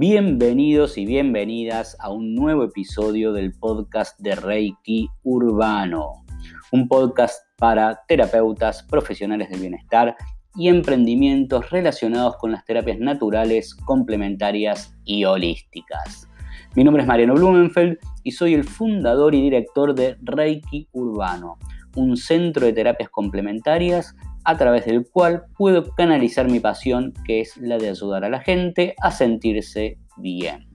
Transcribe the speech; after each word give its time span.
Bienvenidos 0.00 0.96
y 0.96 1.04
bienvenidas 1.06 1.96
a 1.98 2.12
un 2.12 2.36
nuevo 2.36 2.62
episodio 2.62 3.32
del 3.32 3.52
podcast 3.52 4.16
de 4.20 4.36
Reiki 4.36 5.08
Urbano, 5.24 6.24
un 6.70 6.86
podcast 6.86 7.42
para 7.56 8.02
terapeutas, 8.06 8.84
profesionales 8.84 9.50
del 9.50 9.58
bienestar 9.58 10.14
y 10.54 10.68
emprendimientos 10.68 11.70
relacionados 11.70 12.36
con 12.36 12.52
las 12.52 12.64
terapias 12.64 13.00
naturales, 13.00 13.74
complementarias 13.74 14.96
y 15.04 15.24
holísticas. 15.24 16.28
Mi 16.76 16.84
nombre 16.84 17.02
es 17.02 17.08
Mariano 17.08 17.34
Blumenfeld 17.34 17.98
y 18.22 18.30
soy 18.30 18.54
el 18.54 18.62
fundador 18.62 19.34
y 19.34 19.42
director 19.42 19.96
de 19.96 20.16
Reiki 20.22 20.86
Urbano, 20.92 21.58
un 21.96 22.16
centro 22.16 22.66
de 22.66 22.72
terapias 22.72 23.10
complementarias 23.10 24.14
a 24.44 24.56
través 24.56 24.86
del 24.86 25.08
cual 25.08 25.44
puedo 25.56 25.94
canalizar 25.94 26.50
mi 26.50 26.60
pasión, 26.60 27.12
que 27.26 27.40
es 27.40 27.56
la 27.56 27.78
de 27.78 27.90
ayudar 27.90 28.24
a 28.24 28.30
la 28.30 28.40
gente 28.40 28.94
a 29.02 29.10
sentirse 29.10 29.98
bien. 30.16 30.68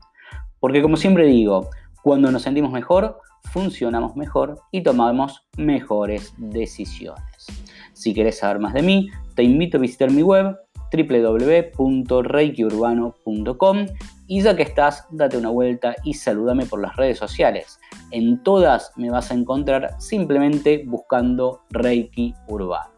Porque 0.60 0.82
como 0.82 0.98
siempre 0.98 1.26
digo, 1.26 1.70
cuando 2.04 2.32
nos 2.32 2.44
sentimos 2.44 2.72
mejor, 2.72 3.18
funcionamos 3.52 4.16
mejor 4.16 4.62
y 4.72 4.84
tomamos 4.84 5.46
mejores 5.58 6.34
decisiones. 6.38 7.48
Si 7.94 8.14
querés 8.14 8.38
saber 8.40 8.60
más 8.60 8.74
de 8.74 8.82
mí, 8.82 9.10
te 9.36 9.44
invito 9.44 9.78
a 9.78 9.82
visitar 9.82 10.12
mi 10.12 10.24
web 10.24 10.58
www.reikiurbano.com 10.92 13.86
y 14.28 14.42
ya 14.42 14.56
que 14.56 14.64
estás, 14.64 15.06
date 15.12 15.38
una 15.38 15.50
vuelta 15.50 15.96
y 16.04 16.14
salúdame 16.14 16.66
por 16.66 16.82
las 16.82 16.96
redes 16.96 17.18
sociales. 17.18 17.80
En 18.12 18.42
todas 18.44 18.92
me 18.96 19.10
vas 19.10 19.32
a 19.32 19.34
encontrar 19.34 20.00
simplemente 20.00 20.84
buscando 20.86 21.62
Reiki 21.72 22.34
Urbano. 22.48 22.93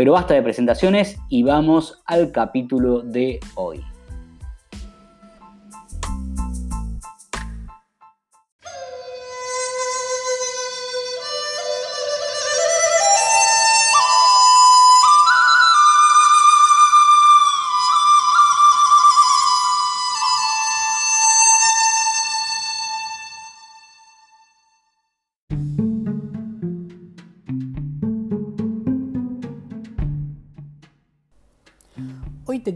Pero 0.00 0.12
basta 0.12 0.32
de 0.32 0.40
presentaciones 0.40 1.18
y 1.28 1.42
vamos 1.42 2.00
al 2.06 2.32
capítulo 2.32 3.02
de 3.02 3.38
hoy. 3.54 3.84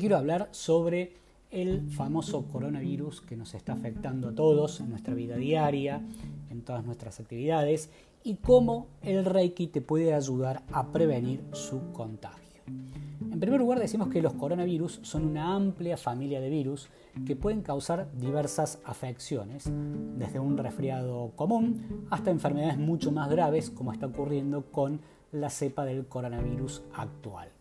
Quiero 0.05 0.19
hablar 0.19 0.49
sobre 0.51 1.15
el 1.51 1.91
famoso 1.91 2.47
coronavirus 2.49 3.23
que 3.23 3.39
nos 3.39 3.55
está 3.55 3.73
afectando 3.73 4.29
a 4.29 4.35
todos 4.35 4.81
en 4.81 4.91
nuestra 4.91 5.15
vida 5.15 5.37
diaria, 5.37 6.03
en 6.51 6.61
todas 6.61 6.85
nuestras 6.85 7.21
actividades 7.21 7.89
y 8.23 8.35
cómo 8.35 8.89
el 9.01 9.25
Reiki 9.25 9.69
te 9.69 9.81
puede 9.81 10.13
ayudar 10.13 10.63
a 10.73 10.93
prevenir 10.93 11.43
su 11.53 11.91
contagio. 11.93 12.61
En 12.67 13.41
primer 13.41 13.59
lugar 13.59 13.79
decimos 13.79 14.09
que 14.09 14.21
los 14.21 14.35
coronavirus 14.35 15.01
son 15.01 15.25
una 15.25 15.55
amplia 15.55 15.97
familia 15.97 16.39
de 16.39 16.51
virus 16.51 16.91
que 17.27 17.35
pueden 17.35 17.63
causar 17.63 18.11
diversas 18.13 18.81
afecciones, 18.85 19.73
desde 20.19 20.39
un 20.39 20.59
resfriado 20.59 21.33
común 21.35 22.07
hasta 22.11 22.31
enfermedades 22.31 22.77
mucho 22.77 23.11
más 23.11 23.31
graves 23.31 23.71
como 23.71 23.91
está 23.91 24.05
ocurriendo 24.05 24.67
con 24.71 25.01
la 25.33 25.49
cepa 25.49 25.87
del 25.87 26.05
coronavirus 26.09 26.83
actual. 26.93 27.54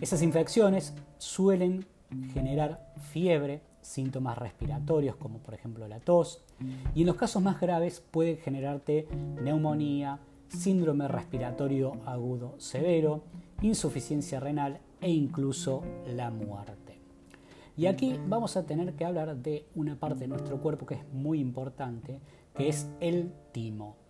Esas 0.00 0.22
infecciones 0.22 0.94
suelen 1.18 1.86
generar 2.32 2.92
fiebre, 3.12 3.62
síntomas 3.80 4.38
respiratorios 4.38 5.16
como 5.16 5.38
por 5.38 5.54
ejemplo 5.54 5.86
la 5.88 6.00
tos 6.00 6.42
y 6.94 7.02
en 7.02 7.06
los 7.06 7.16
casos 7.16 7.42
más 7.42 7.60
graves 7.60 8.02
puede 8.10 8.36
generarte 8.36 9.06
neumonía, 9.42 10.20
síndrome 10.48 11.08
respiratorio 11.08 11.92
agudo 12.06 12.54
severo, 12.58 13.24
insuficiencia 13.60 14.40
renal 14.40 14.80
e 15.00 15.10
incluso 15.10 15.82
la 16.06 16.30
muerte. 16.30 16.98
Y 17.76 17.86
aquí 17.86 18.18
vamos 18.28 18.56
a 18.56 18.64
tener 18.64 18.94
que 18.94 19.04
hablar 19.04 19.36
de 19.36 19.66
una 19.74 19.98
parte 19.98 20.20
de 20.20 20.28
nuestro 20.28 20.60
cuerpo 20.60 20.86
que 20.86 20.94
es 20.94 21.12
muy 21.12 21.40
importante, 21.40 22.20
que 22.56 22.68
es 22.68 22.88
el 23.00 23.32
timo. 23.52 24.03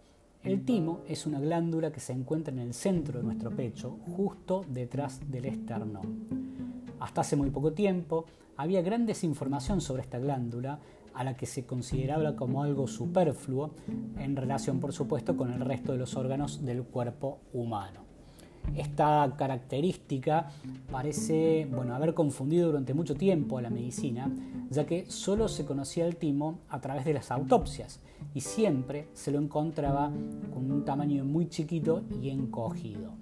El 0.45 0.63
timo 0.67 1.01
es 1.09 1.25
una 1.25 1.41
glándula 1.41 1.91
que 1.91 2.01
se 2.01 2.13
encuentra 2.13 2.53
en 2.53 2.61
el 2.61 2.75
centro 2.75 3.19
de 3.19 3.25
nuestro 3.25 3.51
pecho, 3.51 3.97
justo 4.15 4.63
detrás 4.69 5.19
del 5.31 5.47
esternón. 5.47 6.85
Hasta 7.01 7.23
hace 7.23 7.35
muy 7.35 7.49
poco 7.49 7.73
tiempo 7.73 8.27
había 8.59 8.83
gran 8.83 9.07
desinformación 9.07 9.81
sobre 9.81 10.03
esta 10.03 10.19
glándula, 10.19 10.81
a 11.15 11.25
la 11.25 11.35
que 11.35 11.47
se 11.47 11.65
consideraba 11.65 12.37
como 12.37 12.63
algo 12.63 12.87
superfluo 12.87 13.71
en 14.19 14.37
relación, 14.37 14.81
por 14.81 14.93
supuesto, 14.93 15.35
con 15.35 15.51
el 15.51 15.61
resto 15.61 15.93
de 15.93 15.99
los 15.99 16.15
órganos 16.15 16.63
del 16.63 16.83
cuerpo 16.83 17.39
humano. 17.55 18.04
Esta 18.77 19.35
característica 19.37 20.49
parece 20.91 21.69
bueno, 21.71 21.95
haber 21.95 22.15
confundido 22.15 22.69
durante 22.69 22.95
mucho 22.95 23.15
tiempo 23.15 23.59
a 23.59 23.63
la 23.63 23.71
medicina, 23.71 24.31
ya 24.71 24.85
que 24.85 25.09
solo 25.11 25.49
se 25.49 25.65
conocía 25.65 26.07
el 26.07 26.17
timo 26.17 26.59
a 26.69 26.81
través 26.81 27.05
de 27.05 27.15
las 27.15 27.31
autopsias 27.31 28.01
y 28.35 28.41
siempre 28.41 29.09
se 29.13 29.31
lo 29.31 29.39
encontraba 29.39 30.11
con 30.53 30.71
un 30.71 30.85
tamaño 30.85 31.25
muy 31.25 31.49
chiquito 31.49 32.03
y 32.21 32.31
encogido. 32.31 33.13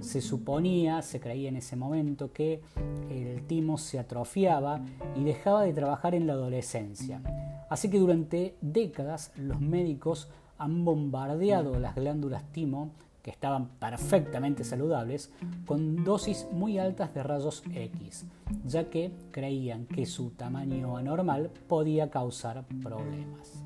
Se 0.00 0.20
suponía, 0.20 1.00
se 1.00 1.20
creía 1.20 1.48
en 1.48 1.56
ese 1.56 1.76
momento 1.76 2.32
que 2.32 2.60
el 3.08 3.46
timo 3.46 3.78
se 3.78 3.98
atrofiaba 3.98 4.80
y 5.16 5.22
dejaba 5.22 5.62
de 5.62 5.72
trabajar 5.72 6.14
en 6.14 6.26
la 6.26 6.32
adolescencia. 6.32 7.22
Así 7.70 7.88
que 7.88 7.98
durante 7.98 8.56
décadas 8.60 9.32
los 9.36 9.60
médicos 9.60 10.28
han 10.58 10.84
bombardeado 10.84 11.78
las 11.78 11.94
glándulas 11.94 12.44
timo 12.52 12.90
que 13.22 13.30
estaban 13.30 13.68
perfectamente 13.78 14.64
saludables, 14.64 15.30
con 15.64 16.04
dosis 16.04 16.46
muy 16.50 16.78
altas 16.78 17.14
de 17.14 17.22
rayos 17.22 17.62
X, 17.72 18.26
ya 18.66 18.90
que 18.90 19.12
creían 19.30 19.86
que 19.86 20.06
su 20.06 20.30
tamaño 20.30 20.96
anormal 20.96 21.50
podía 21.68 22.10
causar 22.10 22.64
problemas. 22.82 23.62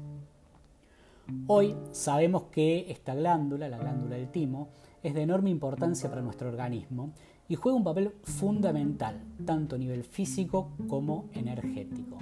Hoy 1.47 1.75
sabemos 1.91 2.45
que 2.45 2.91
esta 2.91 3.15
glándula, 3.15 3.69
la 3.69 3.79
glándula 3.79 4.17
del 4.17 4.31
timo, 4.31 4.69
es 5.03 5.15
de 5.15 5.23
enorme 5.23 5.51
importancia 5.51 6.09
para 6.09 6.23
nuestro 6.23 6.49
organismo 6.49 7.13
y 7.49 7.55
juega 7.55 7.79
un 7.79 7.85
papel 7.85 8.13
fundamental, 8.23 9.21
tanto 9.45 9.77
a 9.77 9.79
nivel 9.79 10.05
físico 10.05 10.71
como 10.89 11.29
energético. 11.33 12.19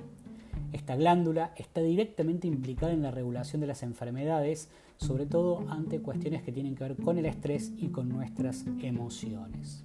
Esta 0.75 0.97
glándula 0.97 1.53
está 1.57 1.83
directamente 1.83 2.49
implicada 2.49 2.93
en 2.93 3.03
la 3.03 3.13
regulación 3.13 3.61
de 3.61 3.69
las 3.69 3.85
enfermedades, 3.85 4.69
sobre 4.97 5.25
todo 5.25 5.65
ante 5.69 6.01
cuestiones 6.01 6.43
que 6.43 6.51
tienen 6.51 6.75
que 6.75 6.83
ver 6.83 6.97
con 6.97 7.17
el 7.17 7.27
estrés 7.27 7.71
y 7.77 7.91
con 7.91 8.09
nuestras 8.09 8.65
emociones. 8.83 9.85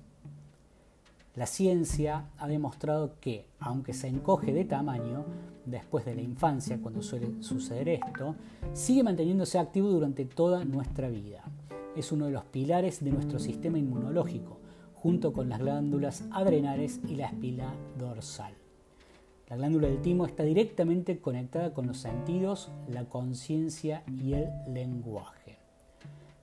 La 1.36 1.46
ciencia 1.46 2.26
ha 2.40 2.48
demostrado 2.48 3.14
que, 3.22 3.46
aunque 3.60 3.94
se 3.94 4.08
encoge 4.08 4.52
de 4.52 4.66
tamaño 4.66 5.26
después 5.68 6.06
de 6.06 6.16
la 6.16 6.24
infancia, 6.24 6.80
cuando 6.82 7.04
suele 7.04 7.44
suceder 7.44 7.88
esto, 7.88 8.36
sigue 8.74 9.04
manteniéndose 9.04 9.60
activo 9.60 9.90
durante 9.90 10.26
toda 10.26 10.66
nuestra 10.66 11.08
vida. 11.08 11.44
Es 11.96 12.12
uno 12.12 12.26
de 12.26 12.32
los 12.32 12.46
pilares 12.46 13.04
de 13.04 13.12
nuestro 13.12 13.38
sistema 13.38 13.78
inmunológico, 13.78 14.58
junto 14.96 15.34
con 15.34 15.50
las 15.50 15.60
glándulas 15.60 16.24
adrenales 16.32 17.00
y 17.08 17.16
la 17.16 17.28
espina 17.28 17.76
dorsal. 18.00 18.59
La 19.50 19.56
glándula 19.56 19.88
del 19.88 20.02
timo 20.04 20.28
está 20.28 20.44
directamente 20.44 21.20
conectada 21.20 21.74
con 21.74 21.88
los 21.88 21.98
sentidos, 21.98 22.70
la 22.88 23.06
conciencia 23.06 24.04
y 24.22 24.34
el 24.34 24.50
lenguaje. 24.72 25.58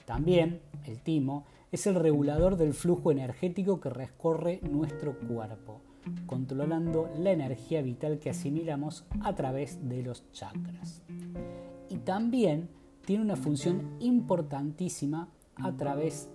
También 0.05 0.61
el 0.85 0.99
timo 0.99 1.47
es 1.71 1.87
el 1.87 1.95
regulador 1.95 2.57
del 2.57 2.75
flujo 2.75 3.13
energético 3.13 3.79
que 3.79 3.91
recorre 3.91 4.59
nuestro 4.69 5.17
cuerpo, 5.21 5.81
controlando 6.27 7.09
la 7.17 7.31
energía 7.31 7.81
vital 7.81 8.19
que 8.19 8.31
asimilamos 8.31 9.05
a 9.21 9.37
través 9.37 9.89
de 9.89 10.03
los 10.03 10.29
chakras. 10.33 11.03
Y 11.89 11.99
también 11.99 12.69
tiene 13.05 13.23
una 13.23 13.37
función 13.37 13.97
importantísima 14.01 15.29
a 15.55 15.73
través 15.77 16.29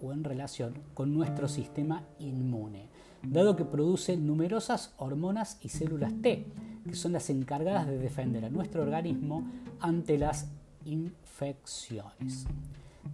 o 0.00 0.12
en 0.12 0.22
relación 0.22 0.74
con 0.94 1.12
nuestro 1.14 1.48
sistema 1.48 2.04
inmune 2.20 2.91
dado 3.24 3.56
que 3.56 3.64
produce 3.64 4.16
numerosas 4.16 4.94
hormonas 4.98 5.58
y 5.62 5.68
células 5.68 6.12
T, 6.22 6.46
que 6.88 6.96
son 6.96 7.12
las 7.12 7.30
encargadas 7.30 7.86
de 7.86 7.98
defender 7.98 8.44
a 8.44 8.50
nuestro 8.50 8.82
organismo 8.82 9.44
ante 9.80 10.18
las 10.18 10.48
infecciones. 10.84 12.46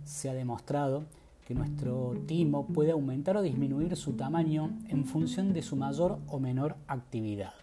Se 0.05 0.28
ha 0.28 0.34
demostrado 0.34 1.05
que 1.46 1.55
nuestro 1.55 2.14
timo 2.26 2.66
puede 2.66 2.90
aumentar 2.90 3.37
o 3.37 3.43
disminuir 3.43 3.96
su 3.96 4.12
tamaño 4.12 4.78
en 4.88 5.06
función 5.06 5.52
de 5.52 5.62
su 5.62 5.76
mayor 5.76 6.19
o 6.26 6.38
menor 6.38 6.76
actividad. 6.87 7.55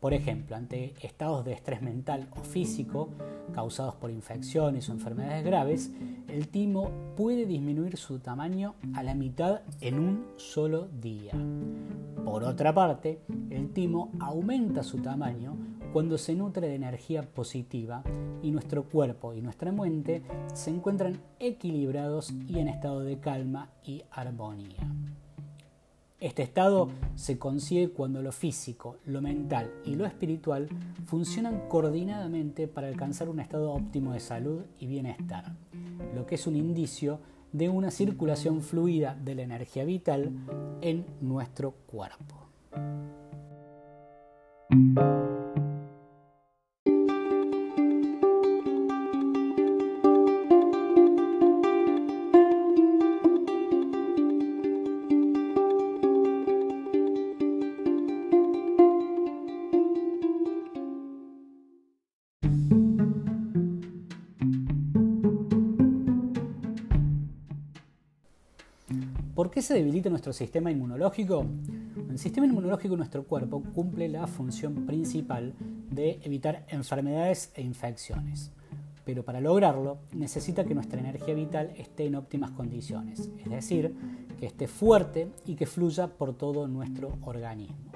Por 0.00 0.14
ejemplo, 0.14 0.56
ante 0.56 0.94
estados 1.02 1.44
de 1.44 1.52
estrés 1.52 1.82
mental 1.82 2.28
o 2.32 2.42
físico 2.42 3.10
causados 3.52 3.94
por 3.96 4.10
infecciones 4.10 4.88
o 4.88 4.92
enfermedades 4.92 5.44
graves, 5.44 5.90
el 6.28 6.48
timo 6.48 6.90
puede 7.16 7.44
disminuir 7.44 7.98
su 7.98 8.18
tamaño 8.18 8.76
a 8.94 9.02
la 9.02 9.14
mitad 9.14 9.60
en 9.80 9.98
un 9.98 10.26
solo 10.36 10.88
día. 10.88 11.32
Por 12.24 12.44
otra 12.44 12.72
parte, 12.72 13.20
el 13.50 13.72
timo 13.72 14.10
aumenta 14.20 14.82
su 14.82 14.98
tamaño 15.02 15.56
cuando 15.92 16.16
se 16.16 16.34
nutre 16.34 16.68
de 16.68 16.76
energía 16.76 17.22
positiva 17.22 18.02
y 18.42 18.52
nuestro 18.52 18.84
cuerpo 18.84 19.34
y 19.34 19.42
nuestra 19.42 19.70
mente 19.72 20.22
se 20.54 20.70
encuentran 20.70 21.20
equilibrados 21.38 22.32
y 22.48 22.58
en 22.58 22.68
estado 22.68 23.00
de 23.00 23.18
calma 23.18 23.70
y 23.84 24.02
armonía. 24.10 24.78
Este 26.20 26.42
estado 26.42 26.90
se 27.14 27.38
consigue 27.38 27.88
cuando 27.88 28.20
lo 28.20 28.30
físico, 28.30 28.98
lo 29.06 29.22
mental 29.22 29.72
y 29.86 29.94
lo 29.94 30.04
espiritual 30.04 30.68
funcionan 31.06 31.66
coordinadamente 31.66 32.68
para 32.68 32.88
alcanzar 32.88 33.30
un 33.30 33.40
estado 33.40 33.72
óptimo 33.72 34.12
de 34.12 34.20
salud 34.20 34.64
y 34.78 34.86
bienestar, 34.86 35.56
lo 36.14 36.26
que 36.26 36.34
es 36.34 36.46
un 36.46 36.56
indicio 36.56 37.20
de 37.52 37.70
una 37.70 37.90
circulación 37.90 38.60
fluida 38.60 39.14
de 39.14 39.34
la 39.34 39.42
energía 39.42 39.84
vital 39.84 40.30
en 40.82 41.06
nuestro 41.22 41.72
cuerpo. 41.86 42.36
¿Por 69.50 69.56
qué 69.56 69.62
se 69.62 69.74
debilita 69.74 70.08
nuestro 70.08 70.32
sistema 70.32 70.70
inmunológico? 70.70 71.44
El 72.08 72.20
sistema 72.20 72.46
inmunológico 72.46 72.94
de 72.94 72.98
nuestro 72.98 73.24
cuerpo 73.24 73.60
cumple 73.74 74.08
la 74.08 74.28
función 74.28 74.86
principal 74.86 75.54
de 75.90 76.20
evitar 76.22 76.64
enfermedades 76.68 77.50
e 77.56 77.62
infecciones. 77.62 78.52
Pero 79.04 79.24
para 79.24 79.40
lograrlo 79.40 79.98
necesita 80.12 80.62
que 80.62 80.76
nuestra 80.76 81.00
energía 81.00 81.34
vital 81.34 81.72
esté 81.76 82.06
en 82.06 82.14
óptimas 82.14 82.52
condiciones, 82.52 83.28
es 83.44 83.50
decir, 83.50 83.92
que 84.38 84.46
esté 84.46 84.68
fuerte 84.68 85.26
y 85.44 85.56
que 85.56 85.66
fluya 85.66 86.06
por 86.06 86.32
todo 86.32 86.68
nuestro 86.68 87.18
organismo. 87.22 87.90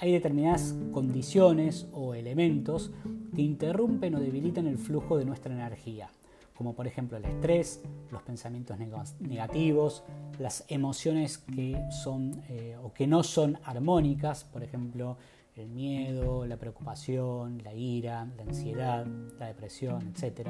Hay 0.00 0.12
determinadas 0.12 0.74
condiciones 0.92 1.86
o 1.92 2.12
elementos 2.12 2.90
que 3.34 3.40
interrumpen 3.40 4.16
o 4.16 4.20
debilitan 4.20 4.66
el 4.66 4.76
flujo 4.76 5.16
de 5.16 5.24
nuestra 5.24 5.54
energía 5.54 6.10
como 6.58 6.74
por 6.74 6.88
ejemplo 6.88 7.16
el 7.16 7.24
estrés, 7.24 7.80
los 8.10 8.20
pensamientos 8.22 8.76
negativos, 9.20 10.02
las 10.40 10.64
emociones 10.66 11.38
que 11.38 11.80
son 12.02 12.42
eh, 12.48 12.76
o 12.82 12.92
que 12.92 13.06
no 13.06 13.22
son 13.22 13.60
armónicas, 13.62 14.42
por 14.42 14.64
ejemplo 14.64 15.16
el 15.54 15.68
miedo, 15.68 16.46
la 16.46 16.56
preocupación, 16.56 17.62
la 17.62 17.72
ira, 17.74 18.26
la 18.36 18.42
ansiedad, 18.42 19.06
la 19.38 19.46
depresión, 19.46 20.12
etc. 20.12 20.48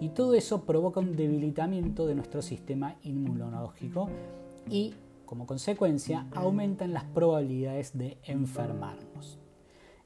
Y 0.00 0.08
todo 0.08 0.34
eso 0.34 0.64
provoca 0.64 0.98
un 0.98 1.14
debilitamiento 1.14 2.08
de 2.08 2.16
nuestro 2.16 2.42
sistema 2.42 2.96
inmunológico 3.04 4.08
y, 4.68 4.94
como 5.26 5.46
consecuencia, 5.46 6.26
aumentan 6.34 6.92
las 6.92 7.04
probabilidades 7.04 7.96
de 7.96 8.18
enfermarnos. 8.24 9.38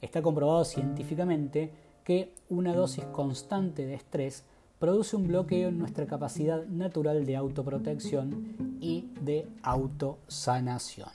Está 0.03 0.21
comprobado 0.21 0.67
científicamente 0.67 1.73
que 2.05 2.35
una 2.51 2.75
dosis 2.75 3.05
constante 3.07 3.87
de 3.87 3.95
estrés 3.95 4.45
produce 4.81 5.15
un 5.15 5.29
bloqueo 5.29 5.69
en 5.69 5.79
nuestra 5.79 6.07
capacidad 6.07 6.67
natural 6.67 7.27
de 7.27 7.37
autoprotección 7.37 8.79
y 8.81 9.11
de 9.21 9.47
autosanación. 9.63 11.11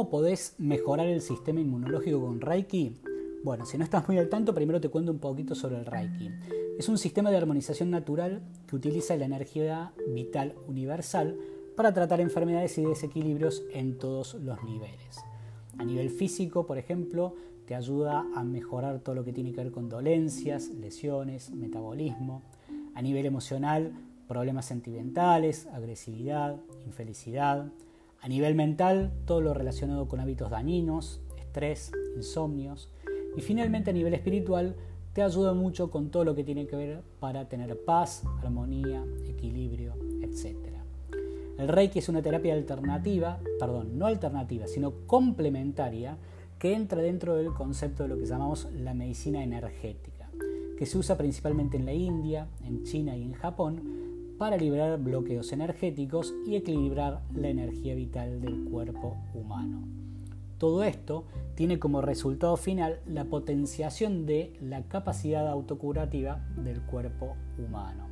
¿Cómo 0.00 0.08
podés 0.08 0.54
mejorar 0.56 1.08
el 1.08 1.20
sistema 1.20 1.60
inmunológico 1.60 2.22
con 2.22 2.40
Reiki? 2.40 2.96
Bueno, 3.44 3.66
si 3.66 3.76
no 3.76 3.84
estás 3.84 4.08
muy 4.08 4.16
al 4.16 4.30
tanto, 4.30 4.54
primero 4.54 4.80
te 4.80 4.88
cuento 4.88 5.12
un 5.12 5.18
poquito 5.18 5.54
sobre 5.54 5.76
el 5.76 5.84
Reiki. 5.84 6.30
Es 6.78 6.88
un 6.88 6.96
sistema 6.96 7.30
de 7.30 7.36
armonización 7.36 7.90
natural 7.90 8.40
que 8.66 8.76
utiliza 8.76 9.14
la 9.16 9.26
energía 9.26 9.92
vital 10.08 10.54
universal 10.66 11.36
para 11.76 11.92
tratar 11.92 12.22
enfermedades 12.22 12.78
y 12.78 12.82
desequilibrios 12.86 13.62
en 13.74 13.98
todos 13.98 14.36
los 14.36 14.64
niveles. 14.64 15.18
A 15.76 15.84
nivel 15.84 16.08
físico, 16.08 16.64
por 16.64 16.78
ejemplo, 16.78 17.34
te 17.66 17.74
ayuda 17.74 18.24
a 18.34 18.42
mejorar 18.42 19.00
todo 19.00 19.16
lo 19.16 19.22
que 19.22 19.34
tiene 19.34 19.52
que 19.52 19.64
ver 19.64 19.70
con 19.70 19.90
dolencias, 19.90 20.68
lesiones, 20.68 21.50
metabolismo. 21.50 22.40
A 22.94 23.02
nivel 23.02 23.26
emocional, 23.26 23.92
problemas 24.26 24.64
sentimentales, 24.64 25.66
agresividad, 25.66 26.56
infelicidad. 26.86 27.70
A 28.22 28.28
nivel 28.28 28.54
mental, 28.54 29.12
todo 29.24 29.40
lo 29.40 29.54
relacionado 29.54 30.06
con 30.06 30.20
hábitos 30.20 30.50
dañinos, 30.50 31.22
estrés, 31.38 31.90
insomnios. 32.16 32.90
Y 33.36 33.40
finalmente 33.40 33.90
a 33.90 33.92
nivel 33.94 34.12
espiritual, 34.12 34.76
te 35.14 35.22
ayuda 35.22 35.54
mucho 35.54 35.90
con 35.90 36.10
todo 36.10 36.24
lo 36.24 36.34
que 36.34 36.44
tiene 36.44 36.66
que 36.66 36.76
ver 36.76 37.02
para 37.18 37.48
tener 37.48 37.82
paz, 37.84 38.22
armonía, 38.42 39.04
equilibrio, 39.26 39.94
etc. 40.22 40.56
El 41.58 41.68
Reiki 41.68 41.98
es 41.98 42.08
una 42.08 42.22
terapia 42.22 42.54
alternativa, 42.54 43.40
perdón, 43.58 43.98
no 43.98 44.06
alternativa, 44.06 44.66
sino 44.66 44.92
complementaria, 45.06 46.16
que 46.58 46.74
entra 46.74 47.00
dentro 47.00 47.36
del 47.36 47.54
concepto 47.54 48.02
de 48.02 48.10
lo 48.10 48.18
que 48.18 48.26
llamamos 48.26 48.68
la 48.74 48.92
medicina 48.92 49.42
energética, 49.42 50.30
que 50.78 50.86
se 50.86 50.98
usa 50.98 51.16
principalmente 51.16 51.78
en 51.78 51.86
la 51.86 51.94
India, 51.94 52.48
en 52.64 52.84
China 52.84 53.16
y 53.16 53.22
en 53.22 53.32
Japón, 53.32 54.09
para 54.40 54.56
liberar 54.56 54.98
bloqueos 54.98 55.52
energéticos 55.52 56.32
y 56.46 56.56
equilibrar 56.56 57.20
la 57.34 57.48
energía 57.48 57.94
vital 57.94 58.40
del 58.40 58.64
cuerpo 58.64 59.18
humano. 59.34 59.82
Todo 60.56 60.82
esto 60.82 61.26
tiene 61.54 61.78
como 61.78 62.00
resultado 62.00 62.56
final 62.56 63.00
la 63.06 63.26
potenciación 63.26 64.24
de 64.24 64.56
la 64.62 64.80
capacidad 64.84 65.46
autocurativa 65.46 66.40
del 66.56 66.80
cuerpo 66.80 67.36
humano. 67.58 68.06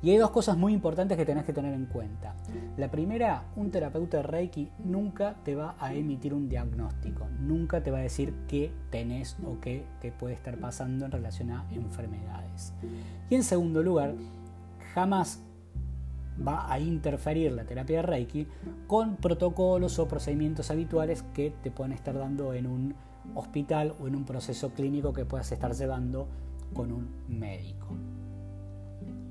Y 0.00 0.10
hay 0.10 0.16
dos 0.18 0.30
cosas 0.30 0.56
muy 0.56 0.72
importantes 0.72 1.18
que 1.18 1.26
tenés 1.26 1.44
que 1.44 1.52
tener 1.52 1.74
en 1.74 1.86
cuenta. 1.86 2.36
La 2.76 2.88
primera, 2.88 3.42
un 3.56 3.72
terapeuta 3.72 4.18
de 4.18 4.22
Reiki 4.22 4.70
nunca 4.78 5.34
te 5.42 5.56
va 5.56 5.74
a 5.80 5.92
emitir 5.92 6.34
un 6.34 6.48
diagnóstico, 6.48 7.26
nunca 7.40 7.82
te 7.82 7.90
va 7.90 7.98
a 7.98 8.02
decir 8.02 8.32
qué 8.46 8.70
tenés 8.90 9.36
o 9.44 9.58
qué 9.60 9.84
te 10.00 10.12
puede 10.12 10.34
estar 10.34 10.56
pasando 10.56 11.06
en 11.06 11.10
relación 11.10 11.50
a 11.50 11.66
enfermedades. 11.72 12.72
Y 13.28 13.34
en 13.34 13.42
segundo 13.42 13.82
lugar, 13.82 14.14
jamás 14.94 15.40
va 16.46 16.70
a 16.72 16.78
interferir 16.78 17.52
la 17.52 17.64
terapia 17.64 17.98
de 17.98 18.02
Reiki 18.02 18.46
con 18.86 19.16
protocolos 19.16 19.98
o 19.98 20.08
procedimientos 20.08 20.70
habituales 20.70 21.22
que 21.34 21.52
te 21.62 21.70
pueden 21.70 21.92
estar 21.92 22.18
dando 22.18 22.54
en 22.54 22.66
un 22.66 22.94
hospital 23.34 23.94
o 24.00 24.08
en 24.08 24.16
un 24.16 24.24
proceso 24.24 24.70
clínico 24.70 25.12
que 25.12 25.24
puedas 25.24 25.50
estar 25.52 25.72
llevando 25.74 26.26
con 26.72 26.92
un 26.92 27.08
médico. 27.28 27.86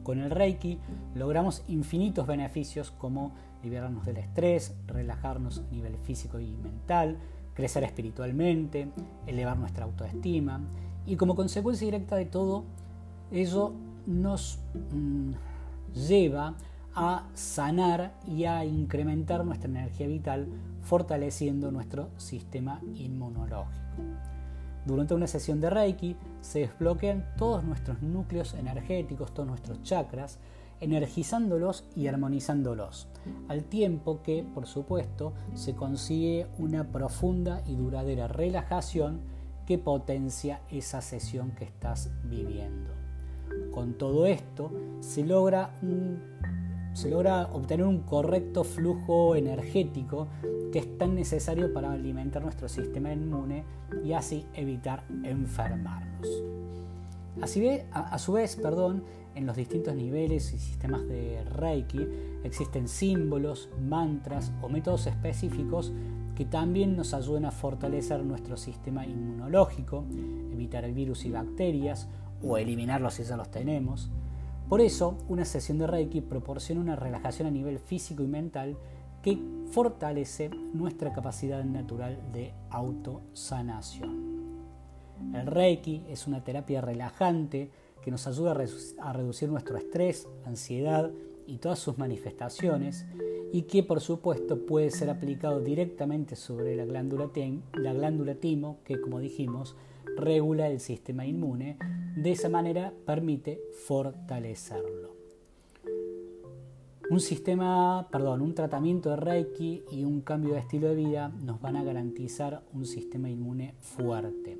Con 0.04 0.20
el 0.20 0.32
Reiki 0.32 0.80
logramos 1.16 1.64
infinitos 1.68 2.28
beneficios 2.28 2.92
como 2.92 3.34
liberarnos 3.64 4.06
del 4.06 4.18
estrés, 4.18 4.76
relajarnos 4.88 5.60
a 5.60 5.72
nivel 5.72 5.98
físico 5.98 6.40
y 6.40 6.56
mental, 6.58 7.18
crecer 7.54 7.84
espiritualmente, 7.84 8.90
elevar 9.28 9.58
nuestra 9.58 9.86
autoestima 9.86 10.62
y 11.06 11.16
como 11.16 11.36
consecuencia 11.36 11.86
directa 11.86 12.16
de 12.16 12.26
todo 12.26 12.66
ello 13.32 13.74
nos 14.06 14.60
mm, 14.92 15.32
lleva 15.94 16.56
a 16.96 17.28
sanar 17.34 18.14
y 18.28 18.46
a 18.46 18.66
incrementar 18.66 19.46
nuestra 19.46 19.70
energía 19.70 20.08
vital, 20.08 20.48
fortaleciendo 20.82 21.72
nuestro 21.72 22.10
sistema 22.18 22.82
inmunológico. 22.96 23.84
Durante 24.86 25.14
una 25.14 25.28
sesión 25.28 25.62
de 25.62 25.70
Reiki 25.70 26.18
se 26.42 26.60
desbloquean 26.60 27.26
todos 27.38 27.64
nuestros 27.64 28.02
núcleos 28.02 28.54
energéticos, 28.54 29.34
todos 29.34 29.48
nuestros 29.48 29.82
chakras, 29.84 30.40
energizándolos 30.82 31.86
y 31.96 32.08
armonizándolos, 32.08 33.08
al 33.48 33.64
tiempo 33.64 34.22
que, 34.22 34.44
por 34.44 34.68
supuesto, 34.68 35.34
se 35.54 35.76
consigue 35.76 36.48
una 36.58 36.92
profunda 36.92 37.64
y 37.66 37.76
duradera 37.76 38.28
relajación 38.28 39.22
que 39.66 39.78
potencia 39.78 40.60
esa 40.70 41.02
sesión 41.02 41.52
que 41.52 41.64
estás 41.64 42.12
viviendo. 42.26 42.92
Con 43.72 43.94
todo 43.94 44.26
esto 44.26 44.72
se 45.00 45.24
logra 45.24 45.74
un 45.82 46.33
se 46.94 47.10
logra 47.10 47.50
obtener 47.52 47.86
un 47.86 48.00
correcto 48.00 48.64
flujo 48.64 49.36
energético 49.36 50.28
que 50.72 50.80
es 50.80 50.98
tan 50.98 51.16
necesario 51.16 51.74
para 51.74 51.92
alimentar 51.92 52.44
nuestro 52.44 52.70
sistema 52.70 53.12
inmune 53.12 53.64
y 54.04 54.14
así 54.14 54.46
evitar 54.54 55.04
enfermarnos. 55.24 56.28
A, 57.92 58.18
su 58.20 58.34
vez, 58.34 58.56
perdón, 58.56 59.04
en 59.36 59.48
los 59.48 59.56
distintos 59.56 59.96
niveles 59.96 60.54
y 60.54 60.60
sistemas 60.60 61.08
de 61.08 61.44
Reiki 61.44 62.08
existen 62.44 62.88
símbolos, 62.88 63.70
mantras 63.82 64.52
o 64.62 64.70
métodos 64.70 65.08
específicos 65.08 65.92
que 66.36 66.46
también 66.46 66.96
nos 66.96 67.14
ayuden 67.14 67.46
a 67.46 67.52
fortalecer 67.52 68.24
nuestro 68.24 68.58
sistema 68.58 69.06
inmunológico, 69.06 70.06
evitar 70.52 70.92
virus 70.92 71.26
y 71.26 71.32
bacterias 71.32 72.08
o 72.44 72.58
eliminarlos 72.58 73.16
si 73.16 73.24
ya 73.24 73.38
los 73.38 73.50
tenemos. 73.50 74.10
Por 74.74 74.82
eso, 74.82 75.20
una 75.30 75.46
sesión 75.46 75.78
de 75.78 75.86
Reiki 75.86 76.22
proporciona 76.22 76.82
una 76.82 76.96
relajación 76.96 77.48
a 77.48 77.52
nivel 77.52 77.78
físico 77.78 78.24
y 78.24 78.28
mental 78.28 78.76
que 79.22 79.38
fortalece 79.70 80.50
nuestra 80.50 81.14
capacidad 81.14 81.64
natural 81.64 82.18
de 82.34 82.56
autosanación. 82.72 84.34
El 85.32 85.46
Reiki 85.46 86.04
es 86.10 86.26
una 86.26 86.44
terapia 86.44 86.82
relajante 86.82 87.70
que 88.02 88.10
nos 88.10 88.26
ayuda 88.26 88.58
a 89.00 89.14
reducir 89.14 89.48
nuestro 89.48 89.78
estrés, 89.78 90.28
ansiedad 90.44 91.12
y 91.46 91.60
todas 91.60 91.78
sus 91.78 92.00
manifestaciones 92.00 93.06
y 93.52 93.62
que 93.68 93.84
por 93.84 94.02
supuesto 94.02 94.66
puede 94.66 94.90
ser 94.90 95.12
aplicado 95.12 95.60
directamente 95.60 96.36
sobre 96.36 96.76
la 96.76 96.86
glándula, 96.86 97.30
la 97.76 97.94
glándula 97.94 98.34
timo 98.34 98.80
que 98.84 99.00
como 99.00 99.20
dijimos 99.20 99.76
regula 100.18 100.68
el 100.70 100.80
sistema 100.80 101.26
inmune, 101.26 101.78
de 102.16 102.32
esa 102.32 102.50
manera 102.50 102.94
permite 103.06 103.60
fortalecerlo. 103.86 105.14
Un 107.10 107.20
sistema, 107.20 108.08
perdón, 108.12 108.42
un 108.42 108.56
tratamiento 108.56 109.10
de 109.10 109.18
Reiki 109.18 109.84
y 109.92 110.04
un 110.04 110.22
cambio 110.22 110.54
de 110.54 110.62
estilo 110.62 110.88
de 110.88 110.96
vida 110.96 111.32
nos 111.44 111.62
van 111.62 111.76
a 111.76 111.84
garantizar 111.84 112.64
un 112.74 112.86
sistema 112.86 113.30
inmune 113.30 113.76
fuerte. 113.82 114.58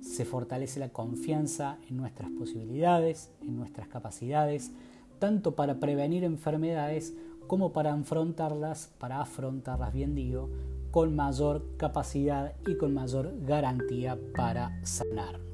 Se 0.00 0.24
fortalece 0.24 0.80
la 0.80 0.90
confianza 0.90 1.78
en 1.88 1.96
nuestras 1.96 2.30
posibilidades, 2.30 3.30
en 3.42 3.56
nuestras 3.56 3.88
capacidades, 3.88 4.70
tanto 5.18 5.56
para 5.56 5.80
prevenir 5.80 6.24
enfermedades 6.24 7.14
como 7.46 7.72
para 7.72 7.94
afrontarlas, 7.94 8.92
para 8.98 9.20
afrontarlas 9.20 9.92
bien 9.92 10.14
digo, 10.14 10.50
con 10.90 11.14
mayor 11.14 11.62
capacidad 11.76 12.54
y 12.66 12.76
con 12.76 12.94
mayor 12.94 13.32
garantía 13.44 14.18
para 14.34 14.84
sanar. 14.84 15.47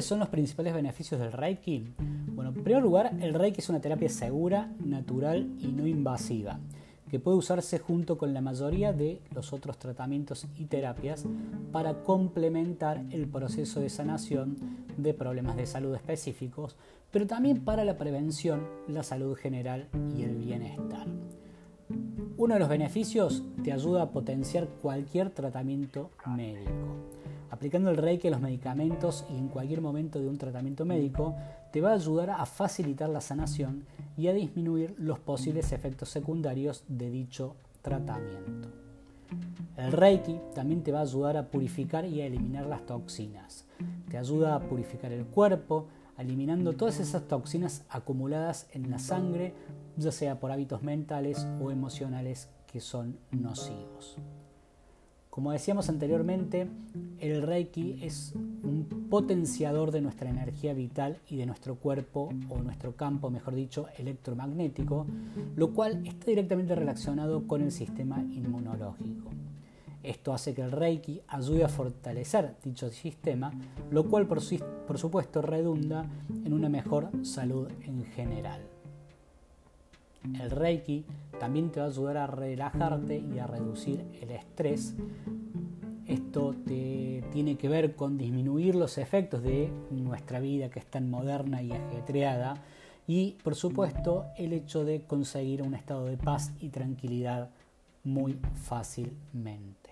¿Cuáles 0.00 0.08
son 0.08 0.20
los 0.20 0.30
principales 0.30 0.72
beneficios 0.72 1.20
del 1.20 1.30
Reiki? 1.30 1.92
Bueno, 2.32 2.52
en 2.56 2.64
primer 2.64 2.82
lugar, 2.82 3.12
el 3.20 3.34
Reiki 3.34 3.60
es 3.60 3.68
una 3.68 3.82
terapia 3.82 4.08
segura, 4.08 4.72
natural 4.82 5.50
y 5.60 5.66
no 5.72 5.86
invasiva, 5.86 6.58
que 7.10 7.20
puede 7.20 7.36
usarse 7.36 7.78
junto 7.78 8.16
con 8.16 8.32
la 8.32 8.40
mayoría 8.40 8.94
de 8.94 9.20
los 9.34 9.52
otros 9.52 9.78
tratamientos 9.78 10.46
y 10.56 10.64
terapias 10.64 11.26
para 11.70 12.02
complementar 12.02 13.04
el 13.10 13.28
proceso 13.28 13.80
de 13.80 13.90
sanación 13.90 14.56
de 14.96 15.12
problemas 15.12 15.58
de 15.58 15.66
salud 15.66 15.94
específicos, 15.94 16.76
pero 17.10 17.26
también 17.26 17.62
para 17.62 17.84
la 17.84 17.98
prevención, 17.98 18.62
la 18.88 19.02
salud 19.02 19.36
general 19.36 19.90
y 20.16 20.22
el 20.22 20.34
bienestar. 20.34 21.08
Uno 22.38 22.54
de 22.54 22.60
los 22.60 22.70
beneficios 22.70 23.44
te 23.62 23.70
ayuda 23.70 24.00
a 24.00 24.10
potenciar 24.12 24.66
cualquier 24.80 25.28
tratamiento 25.28 26.08
médico. 26.26 27.19
Aplicando 27.50 27.90
el 27.90 27.96
Reiki 27.96 28.28
a 28.28 28.30
los 28.30 28.40
medicamentos 28.40 29.26
y 29.28 29.36
en 29.36 29.48
cualquier 29.48 29.80
momento 29.80 30.20
de 30.20 30.28
un 30.28 30.38
tratamiento 30.38 30.84
médico 30.84 31.34
te 31.72 31.80
va 31.80 31.90
a 31.90 31.94
ayudar 31.94 32.30
a 32.30 32.46
facilitar 32.46 33.08
la 33.08 33.20
sanación 33.20 33.84
y 34.16 34.28
a 34.28 34.32
disminuir 34.32 34.94
los 34.98 35.18
posibles 35.18 35.72
efectos 35.72 36.08
secundarios 36.10 36.84
de 36.88 37.10
dicho 37.10 37.56
tratamiento. 37.82 38.68
El 39.76 39.92
Reiki 39.92 40.38
también 40.54 40.82
te 40.82 40.92
va 40.92 41.00
a 41.00 41.02
ayudar 41.02 41.36
a 41.36 41.46
purificar 41.46 42.04
y 42.04 42.20
a 42.20 42.26
eliminar 42.26 42.66
las 42.66 42.84
toxinas. 42.86 43.64
Te 44.08 44.18
ayuda 44.18 44.54
a 44.54 44.60
purificar 44.60 45.12
el 45.12 45.24
cuerpo, 45.24 45.86
eliminando 46.18 46.74
todas 46.74 47.00
esas 47.00 47.26
toxinas 47.28 47.84
acumuladas 47.88 48.68
en 48.72 48.90
la 48.90 48.98
sangre, 48.98 49.54
ya 49.96 50.12
sea 50.12 50.38
por 50.38 50.52
hábitos 50.52 50.82
mentales 50.82 51.46
o 51.62 51.70
emocionales 51.70 52.48
que 52.66 52.80
son 52.80 53.18
nocivos. 53.30 54.16
Como 55.30 55.52
decíamos 55.52 55.88
anteriormente, 55.88 56.66
el 57.20 57.42
Reiki 57.42 58.00
es 58.02 58.34
un 58.34 59.06
potenciador 59.08 59.92
de 59.92 60.00
nuestra 60.00 60.28
energía 60.28 60.74
vital 60.74 61.18
y 61.28 61.36
de 61.36 61.46
nuestro 61.46 61.76
cuerpo 61.76 62.30
o 62.48 62.58
nuestro 62.58 62.96
campo, 62.96 63.30
mejor 63.30 63.54
dicho, 63.54 63.86
electromagnético, 63.96 65.06
lo 65.54 65.72
cual 65.72 66.04
está 66.04 66.26
directamente 66.26 66.74
relacionado 66.74 67.46
con 67.46 67.62
el 67.62 67.70
sistema 67.70 68.20
inmunológico. 68.20 69.30
Esto 70.02 70.32
hace 70.32 70.52
que 70.54 70.62
el 70.62 70.72
Reiki 70.72 71.20
ayude 71.28 71.62
a 71.62 71.68
fortalecer 71.68 72.56
dicho 72.64 72.88
sistema, 72.90 73.52
lo 73.90 74.08
cual 74.08 74.26
por, 74.26 74.40
supuesto 74.40 75.42
redunda 75.42 76.06
en 76.44 76.52
una 76.52 76.68
mejor 76.68 77.10
salud 77.22 77.68
en 77.82 78.04
general. 78.06 78.69
El 80.24 80.50
Reiki 80.50 81.04
también 81.38 81.70
te 81.70 81.80
va 81.80 81.86
a 81.86 81.88
ayudar 81.88 82.16
a 82.18 82.26
relajarte 82.26 83.18
y 83.18 83.38
a 83.38 83.46
reducir 83.46 84.04
el 84.20 84.30
estrés. 84.30 84.94
Esto 86.06 86.54
te 86.66 87.24
tiene 87.32 87.56
que 87.56 87.68
ver 87.68 87.94
con 87.94 88.18
disminuir 88.18 88.74
los 88.74 88.98
efectos 88.98 89.42
de 89.42 89.70
nuestra 89.90 90.40
vida 90.40 90.68
que 90.68 90.80
es 90.80 90.86
tan 90.86 91.08
moderna 91.08 91.62
y 91.62 91.72
ajetreada 91.72 92.54
y 93.06 93.36
por 93.42 93.54
supuesto 93.54 94.26
el 94.36 94.52
hecho 94.52 94.84
de 94.84 95.02
conseguir 95.02 95.62
un 95.62 95.74
estado 95.74 96.06
de 96.06 96.16
paz 96.16 96.52
y 96.60 96.68
tranquilidad 96.68 97.50
muy 98.04 98.38
fácilmente. 98.64 99.90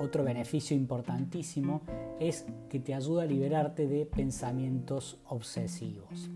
Otro 0.00 0.22
beneficio 0.22 0.76
importantísimo 0.76 1.80
es 2.20 2.46
que 2.68 2.78
te 2.78 2.94
ayuda 2.94 3.22
a 3.22 3.26
liberarte 3.26 3.86
de 3.86 4.06
pensamientos 4.06 5.18
obsesivos. 5.28 6.30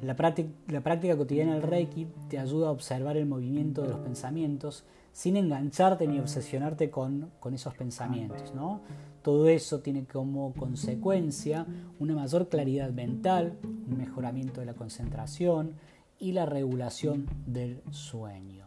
La 0.00 0.16
práctica, 0.16 1.16
cotidiana 1.16 1.54
del 1.54 1.62
Reiki 1.62 2.06
te 2.28 2.38
ayuda 2.38 2.68
a 2.68 2.70
observar 2.70 3.16
el 3.16 3.26
movimiento 3.26 3.82
de 3.82 3.90
los 3.90 4.00
pensamientos 4.00 4.84
sin 5.12 5.36
engancharte 5.36 6.06
ni 6.06 6.18
obsesionarte 6.18 6.90
con, 6.90 7.30
esos 7.52 7.74
pensamientos. 7.74 8.54
¿no? 8.54 8.80
Todo 9.22 9.48
eso 9.48 9.80
tiene 9.80 10.04
como 10.04 10.54
consecuencia 10.54 11.66
una 12.00 12.14
mayor 12.14 12.48
claridad 12.48 12.90
mental, 12.90 13.58
un 13.62 13.98
mejoramiento 13.98 14.60
de 14.60 14.66
la 14.66 14.74
concentración 14.74 15.74
y 16.18 16.32
la 16.32 16.46
regulación 16.46 17.26
del 17.46 17.80
sueño. 17.90 18.64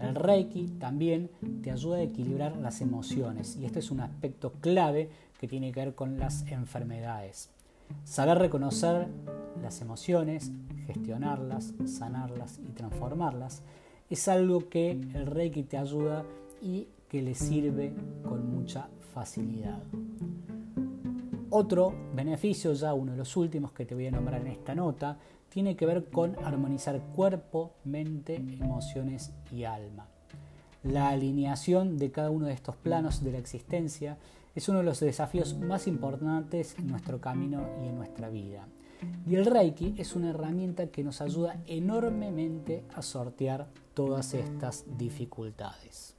El 0.00 0.14
Reiki 0.14 0.66
también 0.78 1.30
te 1.62 1.70
ayuda 1.70 1.96
a 1.96 2.02
equilibrar 2.02 2.56
las 2.56 2.80
emociones 2.80 3.56
y 3.56 3.64
este 3.64 3.78
es 3.78 3.90
un 3.90 4.00
aspecto 4.00 4.52
clave 4.60 5.08
que 5.38 5.48
tiene 5.48 5.72
que 5.72 5.80
ver 5.80 5.94
con 5.94 6.18
las 6.18 6.44
enfermedades. 6.48 7.50
Saber 8.04 8.38
reconocer 8.38 9.06
las 9.62 9.80
emociones, 9.80 10.52
gestionarlas, 10.86 11.74
sanarlas 11.86 12.58
y 12.58 12.72
transformarlas 12.72 13.62
es 14.08 14.28
algo 14.28 14.68
que 14.68 14.92
el 14.92 15.26
Reiki 15.26 15.64
te 15.64 15.78
ayuda 15.78 16.24
y 16.62 16.88
que 17.08 17.22
le 17.22 17.34
sirve 17.34 17.92
con 18.22 18.50
mucha 18.50 18.88
facilidad. 19.14 19.82
Otro 21.50 21.94
beneficio, 22.14 22.72
ya 22.72 22.92
uno 22.94 23.12
de 23.12 23.18
los 23.18 23.36
últimos 23.36 23.72
que 23.72 23.86
te 23.86 23.94
voy 23.94 24.06
a 24.06 24.10
nombrar 24.10 24.40
en 24.40 24.48
esta 24.48 24.74
nota, 24.74 25.18
tiene 25.48 25.76
que 25.76 25.86
ver 25.86 26.10
con 26.10 26.36
armonizar 26.44 27.00
cuerpo, 27.14 27.72
mente, 27.84 28.34
emociones 28.36 29.32
y 29.50 29.64
alma. 29.64 30.06
La 30.82 31.08
alineación 31.08 31.98
de 31.98 32.10
cada 32.10 32.30
uno 32.30 32.46
de 32.46 32.52
estos 32.52 32.76
planos 32.76 33.24
de 33.24 33.32
la 33.32 33.38
existencia 33.38 34.18
es 34.54 34.68
uno 34.68 34.78
de 34.78 34.84
los 34.84 35.00
desafíos 35.00 35.56
más 35.58 35.86
importantes 35.86 36.76
en 36.78 36.88
nuestro 36.88 37.20
camino 37.20 37.66
y 37.82 37.88
en 37.88 37.96
nuestra 37.96 38.28
vida. 38.28 38.66
Y 39.26 39.36
el 39.36 39.46
Reiki 39.46 39.94
es 39.98 40.14
una 40.14 40.30
herramienta 40.30 40.88
que 40.88 41.04
nos 41.04 41.20
ayuda 41.20 41.60
enormemente 41.66 42.84
a 42.94 43.02
sortear 43.02 43.68
todas 43.94 44.34
estas 44.34 44.84
dificultades. 44.96 46.16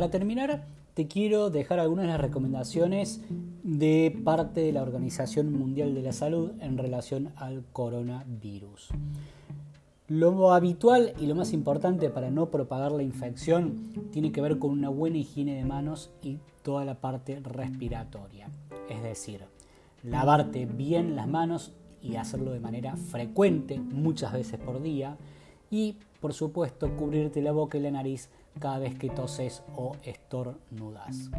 Para 0.00 0.10
terminar, 0.10 0.64
te 0.94 1.08
quiero 1.08 1.50
dejar 1.50 1.78
algunas 1.78 2.06
de 2.06 2.12
las 2.12 2.20
recomendaciones 2.22 3.20
de 3.62 4.18
parte 4.24 4.62
de 4.62 4.72
la 4.72 4.80
Organización 4.80 5.52
Mundial 5.52 5.94
de 5.94 6.00
la 6.00 6.14
Salud 6.14 6.52
en 6.62 6.78
relación 6.78 7.34
al 7.36 7.64
coronavirus. 7.74 8.88
Lo 10.08 10.54
habitual 10.54 11.12
y 11.20 11.26
lo 11.26 11.34
más 11.34 11.52
importante 11.52 12.08
para 12.08 12.30
no 12.30 12.50
propagar 12.50 12.92
la 12.92 13.02
infección 13.02 13.92
tiene 14.10 14.32
que 14.32 14.40
ver 14.40 14.58
con 14.58 14.70
una 14.70 14.88
buena 14.88 15.18
higiene 15.18 15.54
de 15.54 15.66
manos 15.66 16.08
y 16.22 16.38
toda 16.62 16.86
la 16.86 16.94
parte 16.94 17.38
respiratoria. 17.40 18.48
Es 18.88 19.02
decir, 19.02 19.42
lavarte 20.02 20.64
bien 20.64 21.14
las 21.14 21.28
manos 21.28 21.72
y 22.00 22.16
hacerlo 22.16 22.52
de 22.52 22.60
manera 22.60 22.96
frecuente, 22.96 23.78
muchas 23.78 24.32
veces 24.32 24.58
por 24.58 24.80
día. 24.80 25.18
Y, 25.70 25.96
por 26.22 26.32
supuesto, 26.32 26.88
cubrirte 26.96 27.42
la 27.42 27.52
boca 27.52 27.76
y 27.76 27.82
la 27.82 27.90
nariz 27.90 28.30
cada 28.58 28.78
vez 28.78 28.98
que 28.98 29.10
toses 29.10 29.62
o 29.74 29.96
estornudas. 30.02 31.30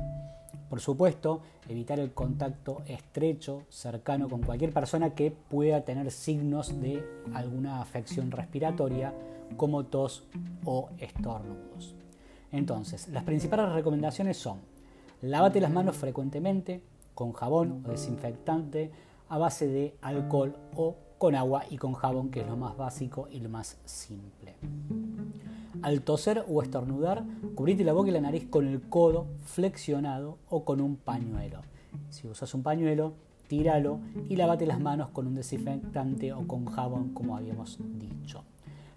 Por 0.70 0.80
supuesto, 0.80 1.42
evitar 1.68 2.00
el 2.00 2.14
contacto 2.14 2.82
estrecho, 2.86 3.64
cercano 3.70 4.30
con 4.30 4.42
cualquier 4.42 4.72
persona 4.72 5.10
que 5.10 5.30
pueda 5.32 5.82
tener 5.82 6.12
signos 6.12 6.80
de 6.82 7.04
alguna 7.34 7.82
afección 7.82 8.32
respiratoria 8.32 9.14
como 9.58 9.84
tos 9.86 10.24
o 10.64 10.90
estornudos. 10.98 11.96
Entonces, 12.52 13.10
las 13.10 13.24
principales 13.24 13.74
recomendaciones 13.74 14.38
son 14.38 14.60
lávate 15.22 15.62
las 15.62 15.72
manos 15.72 15.98
frecuentemente 15.98 16.82
con 17.16 17.34
jabón 17.34 17.84
o 17.86 17.90
desinfectante 17.90 18.92
a 19.30 19.38
base 19.38 19.68
de 19.68 19.96
alcohol 20.02 20.56
o 20.76 20.96
con 21.18 21.36
agua 21.36 21.66
y 21.70 21.78
con 21.78 21.94
jabón, 21.94 22.32
que 22.32 22.42
es 22.42 22.48
lo 22.48 22.58
más 22.58 22.76
básico 22.76 23.28
y 23.32 23.40
lo 23.40 23.50
más 23.50 23.78
simple. 23.86 24.56
Al 25.82 26.02
toser 26.02 26.46
o 26.48 26.62
estornudar, 26.62 27.24
cubrite 27.56 27.84
la 27.84 27.94
boca 27.94 28.10
y 28.10 28.14
la 28.14 28.22
nariz 28.22 28.48
con 28.50 28.68
el 28.68 28.82
codo 28.82 29.26
flexionado 29.46 30.38
o 30.50 30.64
con 30.64 30.80
un 30.80 30.96
pañuelo. 30.96 31.62
Si 32.10 32.28
usas 32.28 32.54
un 32.54 32.62
pañuelo, 32.62 33.14
tíralo 33.48 34.00
y 34.30 34.36
lávate 34.36 34.66
las 34.66 34.80
manos 34.80 35.10
con 35.10 35.28
un 35.28 35.36
desinfectante 35.36 36.34
o 36.34 36.48
con 36.48 36.66
jabón, 36.66 37.10
como 37.14 37.36
habíamos 37.36 37.80
dicho. 38.00 38.44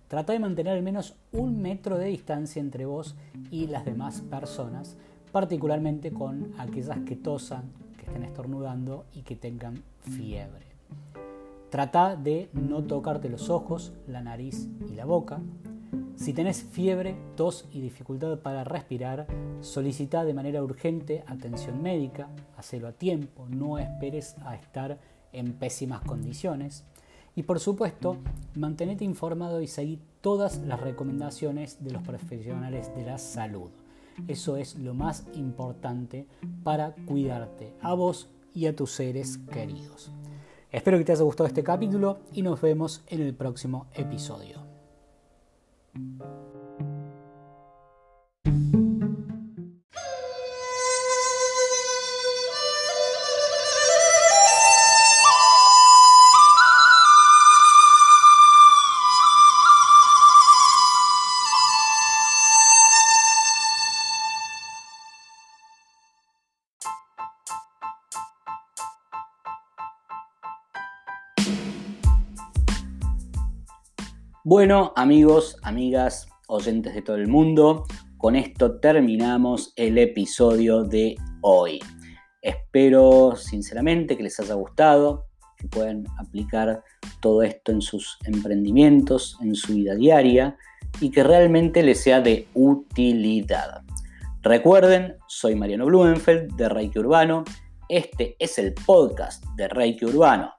Trata 0.08 0.32
de 0.32 0.38
mantener 0.38 0.74
al 0.74 0.82
menos 0.82 1.16
un 1.32 1.60
metro 1.60 1.96
de 1.98 2.06
distancia 2.06 2.60
entre 2.60 2.84
vos 2.84 3.16
y 3.50 3.66
las 3.66 3.84
demás 3.84 4.20
personas, 4.20 4.96
particularmente 5.32 6.12
con 6.12 6.52
aquellas 6.58 6.98
que 7.00 7.16
tosan, 7.16 7.64
que 7.96 8.06
estén 8.06 8.24
estornudando 8.24 9.06
y 9.14 9.22
que 9.22 9.36
tengan 9.36 9.82
fiebre. 10.02 10.66
Trata 11.70 12.14
de 12.14 12.48
no 12.52 12.84
tocarte 12.84 13.28
los 13.28 13.50
ojos, 13.50 13.92
la 14.06 14.20
nariz 14.20 14.68
y 14.88 14.94
la 14.94 15.06
boca. 15.06 15.40
Si 16.16 16.33
tenés 16.33 16.62
fiebre, 16.62 17.16
tos 17.37 17.66
y 17.73 17.80
dificultad 17.80 18.38
para 18.38 18.64
respirar, 18.64 19.26
solicita 19.61 20.25
de 20.25 20.35
manera 20.35 20.62
urgente 20.62 21.25
atención 21.26 21.83
médica, 21.83 22.28
hacelo 22.56 22.88
a 22.88 22.92
tiempo, 22.92 23.47
no 23.49 23.78
esperes 23.78 24.37
a 24.44 24.54
estar 24.54 24.99
en 25.33 25.54
pésimas 25.54 26.02
condiciones. 26.02 26.85
Y 27.37 27.42
por 27.42 27.59
supuesto, 27.59 28.18
mantenete 28.54 29.04
informado 29.04 29.61
y 29.61 29.66
seguí 29.66 29.99
todas 30.21 30.59
las 30.59 30.80
recomendaciones 30.80 31.83
de 31.83 31.90
los 31.90 32.02
profesionales 32.02 32.94
de 32.94 33.04
la 33.04 33.18
salud. 33.18 33.71
Eso 34.28 34.56
es 34.56 34.76
lo 34.76 34.94
más 34.94 35.26
importante 35.35 36.26
para 36.62 36.94
cuidarte 37.06 37.75
a 37.80 37.94
vos 37.94 38.28
y 38.54 38.66
a 38.66 38.76
tus 38.76 38.92
seres 38.92 39.38
queridos. 39.52 40.12
Espero 40.71 40.97
que 40.99 41.04
te 41.04 41.12
haya 41.12 41.23
gustado 41.23 41.49
este 41.49 41.64
capítulo 41.64 42.21
y 42.33 42.42
nos 42.42 42.61
vemos 42.61 43.03
en 43.09 43.20
el 43.20 43.35
próximo 43.35 43.87
episodio. 43.94 44.63
Thank 45.94 46.20
you. 46.20 46.34
Bueno, 74.56 74.92
amigos, 74.94 75.56
amigas, 75.64 76.28
oyentes 76.46 76.94
de 76.94 77.02
todo 77.02 77.16
el 77.16 77.26
mundo, 77.26 77.86
con 78.16 78.36
esto 78.36 78.78
terminamos 78.78 79.72
el 79.74 79.98
episodio 79.98 80.84
de 80.84 81.16
hoy. 81.40 81.80
Espero 82.40 83.34
sinceramente 83.34 84.16
que 84.16 84.22
les 84.22 84.38
haya 84.38 84.54
gustado, 84.54 85.26
que 85.56 85.66
puedan 85.66 86.04
aplicar 86.20 86.84
todo 87.20 87.42
esto 87.42 87.72
en 87.72 87.82
sus 87.82 88.16
emprendimientos, 88.26 89.36
en 89.42 89.56
su 89.56 89.74
vida 89.74 89.96
diaria 89.96 90.56
y 91.00 91.10
que 91.10 91.24
realmente 91.24 91.82
les 91.82 92.00
sea 92.00 92.20
de 92.20 92.46
utilidad. 92.54 93.82
Recuerden, 94.40 95.16
soy 95.26 95.56
Mariano 95.56 95.86
Blumenfeld 95.86 96.54
de 96.54 96.68
Reiki 96.68 97.00
Urbano. 97.00 97.42
Este 97.88 98.36
es 98.38 98.56
el 98.60 98.72
podcast 98.72 99.44
de 99.56 99.66
Reiki 99.66 100.04
Urbano, 100.04 100.52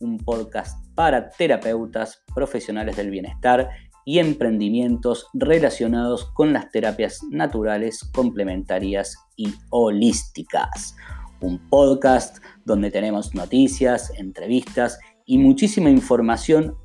un 0.00 0.18
podcast 0.18 0.87
para 0.98 1.30
terapeutas 1.30 2.24
profesionales 2.34 2.96
del 2.96 3.10
bienestar 3.10 3.70
y 4.04 4.18
emprendimientos 4.18 5.28
relacionados 5.32 6.24
con 6.32 6.52
las 6.52 6.72
terapias 6.72 7.20
naturales, 7.30 8.00
complementarias 8.12 9.16
y 9.36 9.54
holísticas. 9.70 10.96
Un 11.40 11.60
podcast 11.68 12.38
donde 12.64 12.90
tenemos 12.90 13.32
noticias, 13.32 14.12
entrevistas 14.18 14.98
y 15.24 15.38
muchísima 15.38 15.88
información 15.88 16.76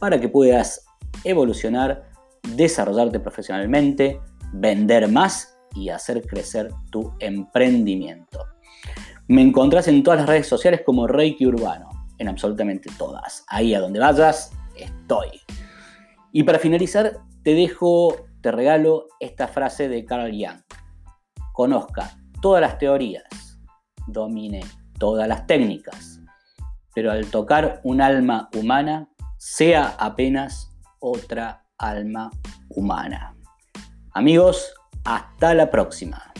para 0.00 0.20
que 0.20 0.28
puedas 0.28 0.84
evolucionar, 1.22 2.10
desarrollarte 2.56 3.20
profesionalmente, 3.20 4.18
vender 4.52 5.06
más 5.06 5.56
y 5.76 5.90
hacer 5.90 6.26
crecer 6.26 6.70
tu 6.90 7.12
emprendimiento. 7.20 8.46
Me 9.28 9.42
encontrás 9.42 9.86
en 9.86 10.02
todas 10.02 10.18
las 10.18 10.28
redes 10.28 10.48
sociales 10.48 10.80
como 10.84 11.06
Reiki 11.06 11.46
Urbano 11.46 11.93
en 12.18 12.28
absolutamente 12.28 12.90
todas. 12.98 13.44
Ahí 13.48 13.74
a 13.74 13.80
donde 13.80 14.00
vayas, 14.00 14.52
estoy. 14.76 15.40
Y 16.32 16.42
para 16.42 16.58
finalizar, 16.58 17.18
te 17.42 17.54
dejo, 17.54 18.16
te 18.40 18.50
regalo 18.50 19.08
esta 19.20 19.48
frase 19.48 19.88
de 19.88 20.04
Carl 20.04 20.30
Jung. 20.32 20.62
Conozca 21.52 22.16
todas 22.40 22.60
las 22.60 22.78
teorías, 22.78 23.60
domine 24.06 24.60
todas 24.98 25.28
las 25.28 25.46
técnicas, 25.46 26.20
pero 26.94 27.10
al 27.10 27.26
tocar 27.30 27.80
un 27.84 28.00
alma 28.00 28.48
humana, 28.54 29.08
sea 29.36 29.94
apenas 29.98 30.70
otra 31.00 31.64
alma 31.78 32.30
humana. 32.70 33.34
Amigos, 34.12 34.72
hasta 35.04 35.54
la 35.54 35.70
próxima. 35.70 36.32